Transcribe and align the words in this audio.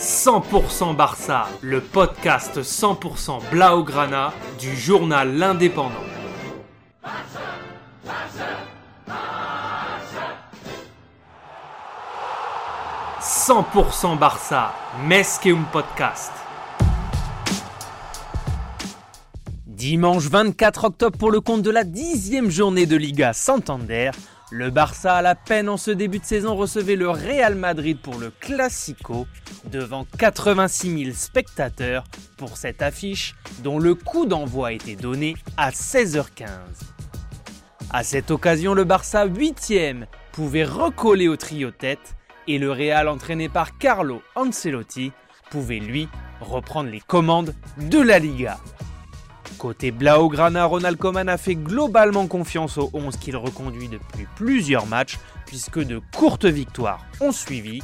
100% 0.00 0.96
Barça, 0.96 1.46
le 1.60 1.82
podcast 1.82 2.62
100% 2.62 3.50
Blaugrana 3.50 4.32
du 4.58 4.74
journal 4.74 5.36
L'Indépendant. 5.36 5.90
«100% 13.20 14.18
Barça, 14.18 14.72
Mesqueum 15.04 15.66
Podcast. 15.70 16.32
Dimanche 19.66 20.24
24 20.24 20.84
octobre 20.84 21.18
pour 21.18 21.30
le 21.30 21.42
compte 21.42 21.60
de 21.60 21.70
la 21.70 21.84
dixième 21.84 22.48
journée 22.50 22.86
de 22.86 22.96
Liga 22.96 23.34
Santander, 23.34 24.12
le 24.50 24.70
Barça 24.70 25.14
à 25.14 25.22
la 25.22 25.36
peine 25.36 25.68
en 25.68 25.76
ce 25.76 25.92
début 25.92 26.18
de 26.18 26.24
saison 26.24 26.56
recevait 26.56 26.96
le 26.96 27.08
Real 27.08 27.54
Madrid 27.54 27.98
pour 28.00 28.18
le 28.18 28.30
Classico 28.30 29.26
devant 29.70 30.04
86 30.18 31.04
000 31.04 31.16
spectateurs 31.16 32.04
pour 32.36 32.56
cette 32.56 32.82
affiche 32.82 33.36
dont 33.62 33.78
le 33.78 33.94
coup 33.94 34.26
d'envoi 34.26 34.68
a 34.68 34.72
été 34.72 34.96
donné 34.96 35.36
à 35.56 35.70
16h15. 35.70 36.48
À 37.92 38.02
cette 38.02 38.30
occasion, 38.30 38.74
le 38.74 38.84
Barça 38.84 39.26
8e 39.26 40.06
pouvait 40.32 40.64
recoller 40.64 41.28
au 41.28 41.36
trio 41.36 41.70
tête 41.70 42.16
et 42.48 42.58
le 42.58 42.72
Real 42.72 43.08
entraîné 43.08 43.48
par 43.48 43.78
Carlo 43.78 44.22
Ancelotti 44.34 45.12
pouvait 45.50 45.78
lui 45.78 46.08
reprendre 46.40 46.90
les 46.90 47.00
commandes 47.00 47.54
de 47.78 48.00
la 48.00 48.18
Liga. 48.18 48.58
Côté 49.60 49.90
Blaugrana, 49.90 50.64
Ronald 50.64 50.96
Koeman 50.96 51.28
a 51.28 51.36
fait 51.36 51.54
globalement 51.54 52.26
confiance 52.26 52.78
aux 52.78 52.88
11 52.94 53.18
qu'il 53.18 53.36
reconduit 53.36 53.88
depuis 53.88 54.26
plusieurs 54.34 54.86
matchs, 54.86 55.18
puisque 55.44 55.80
de 55.80 56.00
courtes 56.16 56.46
victoires 56.46 57.04
ont 57.20 57.30
suivi. 57.30 57.82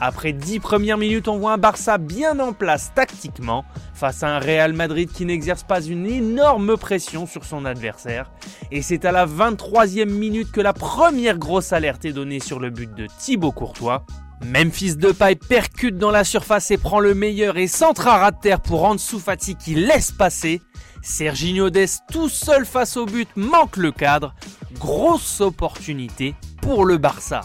Après 0.00 0.32
10 0.32 0.58
premières 0.58 0.98
minutes, 0.98 1.28
on 1.28 1.38
voit 1.38 1.52
un 1.52 1.58
Barça 1.58 1.96
bien 1.96 2.40
en 2.40 2.52
place 2.52 2.90
tactiquement, 2.96 3.64
face 3.94 4.24
à 4.24 4.34
un 4.34 4.40
Real 4.40 4.72
Madrid 4.72 5.12
qui 5.12 5.24
n'exerce 5.24 5.62
pas 5.62 5.80
une 5.80 6.06
énorme 6.06 6.76
pression 6.76 7.24
sur 7.24 7.44
son 7.44 7.66
adversaire. 7.66 8.32
Et 8.72 8.82
c'est 8.82 9.04
à 9.04 9.12
la 9.12 9.24
23e 9.24 10.10
minute 10.10 10.50
que 10.50 10.60
la 10.60 10.72
première 10.72 11.38
grosse 11.38 11.72
alerte 11.72 12.04
est 12.04 12.12
donnée 12.12 12.40
sur 12.40 12.58
le 12.58 12.70
but 12.70 12.92
de 12.96 13.06
Thibaut 13.20 13.52
Courtois. 13.52 14.04
Memphis 14.44 14.96
Depay 14.96 15.36
percute 15.36 15.98
dans 15.98 16.10
la 16.10 16.24
surface 16.24 16.72
et 16.72 16.78
prend 16.78 16.98
le 16.98 17.14
meilleur 17.14 17.58
et 17.58 17.68
centre 17.68 18.08
à 18.08 18.32
terre 18.32 18.60
pour 18.60 18.82
Ansu 18.82 19.20
Fati 19.20 19.54
qui 19.54 19.76
laisse 19.76 20.10
passer. 20.10 20.60
Serginho 21.02 21.68
Dest 21.68 22.04
tout 22.12 22.28
seul 22.28 22.64
face 22.64 22.96
au 22.96 23.06
but 23.06 23.28
manque 23.34 23.76
le 23.76 23.90
cadre. 23.90 24.34
Grosse 24.78 25.40
opportunité 25.40 26.36
pour 26.60 26.84
le 26.84 26.96
Barça. 26.96 27.40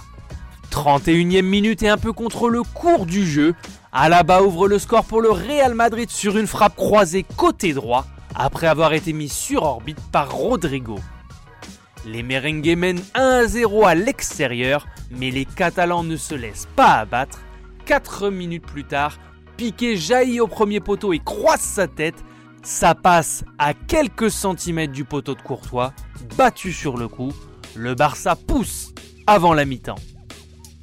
31e 0.71 1.41
minute 1.41 1.81
et 1.81 1.89
un 1.89 1.97
peu 1.97 2.13
contre 2.13 2.49
le 2.49 2.61
cours 2.61 3.07
du 3.07 3.25
jeu. 3.25 3.55
Alaba 3.91 4.43
ouvre 4.43 4.67
le 4.67 4.77
score 4.77 5.05
pour 5.05 5.21
le 5.21 5.31
Real 5.31 5.73
Madrid 5.73 6.11
sur 6.11 6.37
une 6.37 6.45
frappe 6.45 6.75
croisée 6.75 7.25
côté 7.35 7.73
droit 7.73 8.05
après 8.35 8.67
avoir 8.67 8.93
été 8.93 9.11
mis 9.11 9.29
sur 9.29 9.63
orbite 9.63 9.99
par 10.11 10.31
Rodrigo. 10.31 10.99
Les 12.05 12.21
merengues 12.21 12.77
mènent 12.77 13.01
1-0 13.15 13.87
à 13.87 13.95
l'extérieur, 13.95 14.87
mais 15.09 15.31
les 15.31 15.45
Catalans 15.45 16.03
ne 16.03 16.15
se 16.15 16.35
laissent 16.35 16.67
pas 16.75 16.93
abattre. 16.93 17.39
4 17.85 18.29
minutes 18.29 18.67
plus 18.67 18.83
tard, 18.83 19.17
Piqué 19.57 19.97
jaillit 19.97 20.39
au 20.39 20.47
premier 20.47 20.79
poteau 20.79 21.13
et 21.13 21.19
croise 21.19 21.61
sa 21.61 21.87
tête, 21.87 22.23
ça 22.67 22.95
passe 22.95 23.45
à 23.57 23.73
quelques 23.73 24.29
centimètres 24.29 24.91
du 24.91 25.05
poteau 25.05 25.35
de 25.35 25.41
Courtois, 25.41 25.93
battu 26.37 26.73
sur 26.73 26.97
le 26.97 27.07
coup. 27.07 27.31
Le 27.75 27.95
Barça 27.95 28.35
pousse 28.35 28.93
avant 29.25 29.53
la 29.53 29.63
mi-temps. 29.63 29.95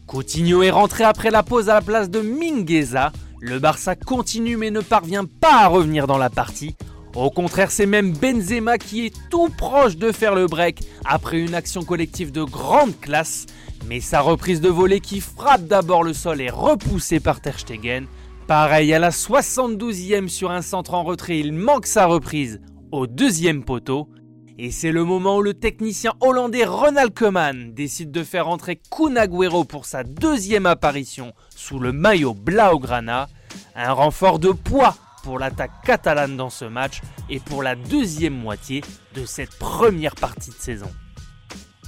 Coutinho 0.07 0.63
est 0.63 0.71
rentré 0.71 1.05
après 1.05 1.31
la 1.31 1.43
pause 1.43 1.69
à 1.69 1.75
la 1.75 1.83
place 1.83 2.09
de 2.09 2.21
Mingueza. 2.21 3.13
Le 3.39 3.59
Barça 3.59 3.97
continue 3.97 4.57
mais 4.57 4.71
ne 4.71 4.81
parvient 4.81 5.27
pas 5.27 5.65
à 5.65 5.67
revenir 5.67 6.07
dans 6.07 6.17
la 6.17 6.31
partie. 6.31 6.75
Au 7.15 7.31
contraire, 7.31 7.71
c'est 7.71 7.87
même 7.87 8.13
Benzema 8.13 8.79
qui 8.79 9.05
est 9.05 9.15
tout 9.29 9.51
proche 9.51 9.99
de 9.99 10.11
faire 10.11 10.35
le 10.35 10.47
break 10.47 10.81
après 11.05 11.39
une 11.39 11.55
action 11.55 11.85
collective 11.85 12.33
de 12.33 12.45
grande 12.45 12.99
classe. 12.99 13.45
Mais 13.87 14.01
sa 14.01 14.23
reprise 14.23 14.63
de 14.63 14.71
volée 14.71 15.01
qui 15.01 15.21
frappe 15.21 15.67
d'abord 15.67 16.03
le 16.03 16.15
sol 16.15 16.41
est 16.41 16.51
repoussée 16.51 17.21
par 17.21 17.43
Ter 17.43 17.59
Stegen. 17.59 18.07
Pareil, 18.47 18.93
à 18.93 18.99
la 18.99 19.09
72e 19.09 20.29
sur 20.29 20.51
un 20.51 20.61
centre 20.61 20.93
en 20.93 21.03
retrait, 21.03 21.39
il 21.39 21.55
manque 21.55 21.87
sa 21.87 22.05
reprise 22.05 22.61
au 22.93 23.07
deuxième 23.07 23.65
poteau. 23.65 24.11
Et 24.59 24.71
c'est 24.71 24.93
le 24.93 25.03
moment 25.03 25.39
où 25.39 25.43
le 25.43 25.55
technicien 25.55 26.13
hollandais 26.21 26.67
Ronald 26.67 27.15
Koeman 27.15 27.73
décide 27.73 28.11
de 28.11 28.23
faire 28.23 28.49
entrer 28.49 28.83
Kun 28.91 29.15
pour 29.67 29.87
sa 29.87 30.05
deuxième 30.05 30.67
apparition 30.67 31.33
sous 31.57 31.79
le 31.79 31.93
maillot 31.93 32.35
Blaugrana. 32.35 33.29
Un 33.75 33.93
renfort 33.93 34.39
de 34.39 34.51
poids 34.51 34.95
pour 35.23 35.39
l'attaque 35.39 35.73
catalane 35.83 36.37
dans 36.37 36.51
ce 36.51 36.67
match 36.67 37.01
et 37.31 37.41
pour 37.41 37.63
la 37.63 37.75
deuxième 37.75 38.37
moitié 38.37 38.83
de 39.15 39.25
cette 39.25 39.59
première 39.59 40.17
partie 40.17 40.51
de 40.51 40.57
saison. 40.57 40.91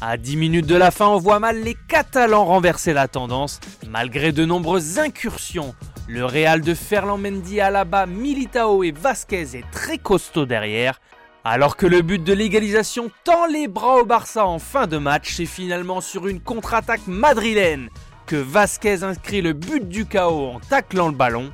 À 0.00 0.16
10 0.16 0.36
minutes 0.36 0.66
de 0.66 0.74
la 0.74 0.90
fin, 0.90 1.06
on 1.06 1.18
voit 1.18 1.38
mal 1.38 1.62
les 1.62 1.76
Catalans 1.88 2.46
renverser 2.46 2.94
la 2.94 3.08
tendance, 3.08 3.60
malgré 3.88 4.32
de 4.32 4.44
nombreuses 4.44 4.98
incursions 4.98 5.74
le 6.08 6.24
Real 6.24 6.60
de 6.60 6.74
Ferland 6.74 7.18
Mendy, 7.18 7.60
Alaba, 7.60 8.06
Militao 8.06 8.84
et 8.84 8.92
Vasquez 8.92 9.56
est 9.56 9.70
très 9.72 9.98
costaud 9.98 10.46
derrière. 10.46 11.00
Alors 11.44 11.76
que 11.76 11.86
le 11.86 12.02
but 12.02 12.22
de 12.22 12.32
l'égalisation 12.32 13.10
tend 13.24 13.46
les 13.46 13.66
bras 13.68 13.96
au 13.96 14.04
Barça 14.04 14.46
en 14.46 14.58
fin 14.58 14.86
de 14.86 14.98
match, 14.98 15.34
c'est 15.34 15.46
finalement 15.46 16.00
sur 16.00 16.28
une 16.28 16.40
contre-attaque 16.40 17.06
madrilène 17.06 17.88
que 18.26 18.36
Vasquez 18.36 19.02
inscrit 19.02 19.42
le 19.42 19.52
but 19.52 19.88
du 19.88 20.06
chaos 20.06 20.50
en 20.54 20.60
taclant 20.60 21.08
le 21.08 21.14
ballon. 21.14 21.50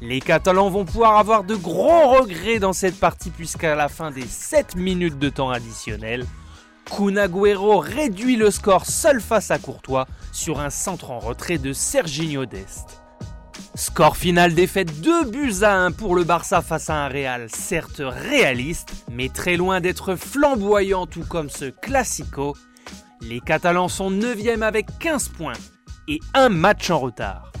Les 0.00 0.20
Catalans 0.20 0.70
vont 0.70 0.84
pouvoir 0.84 1.18
avoir 1.18 1.42
de 1.42 1.56
gros 1.56 2.08
regrets 2.08 2.60
dans 2.60 2.72
cette 2.72 2.98
partie 2.98 3.30
puisqu'à 3.30 3.74
la 3.74 3.88
fin 3.88 4.10
des 4.12 4.26
7 4.26 4.76
minutes 4.76 5.18
de 5.18 5.28
temps 5.28 5.50
additionnel, 5.50 6.24
Kun 6.84 7.14
réduit 7.80 8.36
le 8.36 8.50
score 8.50 8.86
seul 8.86 9.20
face 9.20 9.50
à 9.50 9.58
Courtois 9.58 10.06
sur 10.32 10.60
un 10.60 10.70
centre 10.70 11.10
en 11.10 11.18
retrait 11.18 11.58
de 11.58 11.72
Serginho 11.72 12.46
Dest. 12.46 13.02
Score 13.74 14.16
final 14.16 14.54
défaite 14.54 15.00
2 15.00 15.24
buts 15.26 15.62
à 15.62 15.76
1 15.76 15.92
pour 15.92 16.16
le 16.16 16.24
Barça 16.24 16.62
face 16.62 16.90
à 16.90 17.04
un 17.04 17.08
Real 17.08 17.48
certes 17.48 18.02
réaliste, 18.04 19.04
mais 19.10 19.28
très 19.28 19.56
loin 19.56 19.80
d'être 19.80 20.16
flamboyant 20.16 21.06
tout 21.06 21.24
comme 21.24 21.50
ce 21.50 21.66
Classico. 21.66 22.56
Les 23.20 23.40
Catalans 23.40 23.88
sont 23.88 24.10
9e 24.10 24.62
avec 24.62 24.86
15 24.98 25.28
points 25.30 25.52
et 26.08 26.20
un 26.34 26.48
match 26.48 26.90
en 26.90 26.98
retard. 26.98 27.52